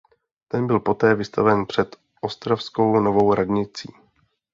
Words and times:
Ten 0.47 0.67
byl 0.67 0.79
poté 0.79 1.15
vystaven 1.15 1.65
před 1.65 1.95
ostravskou 2.21 2.99
Novou 2.99 3.33
radnicí. 3.33 3.93